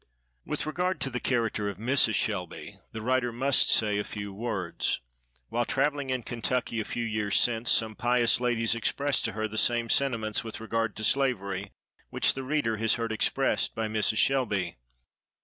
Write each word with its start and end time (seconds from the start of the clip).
With 0.47 0.65
regard 0.65 0.99
to 1.01 1.11
the 1.11 1.19
character 1.19 1.69
of 1.69 1.77
Mrs. 1.77 2.15
Shelby 2.15 2.79
the 2.91 3.03
writer 3.03 3.31
must 3.31 3.69
say 3.69 3.99
a 3.99 4.03
few 4.03 4.33
words. 4.33 4.99
While 5.49 5.63
travelling 5.65 6.09
in 6.09 6.23
Kentucky, 6.23 6.79
a 6.79 6.85
few 6.85 7.05
years 7.05 7.39
since, 7.39 7.69
some 7.69 7.95
pious 7.95 8.39
ladies 8.41 8.73
expressed 8.73 9.23
to 9.25 9.33
her 9.33 9.47
the 9.47 9.59
same 9.59 9.89
sentiments 9.89 10.43
with 10.43 10.59
regard 10.59 10.95
to 10.95 11.03
slavery 11.03 11.71
which 12.09 12.33
the 12.33 12.41
reader 12.41 12.77
has 12.77 12.95
heard 12.95 13.11
expressed 13.11 13.75
by 13.75 13.87
Mrs. 13.87 14.17
Shelby. 14.17 14.77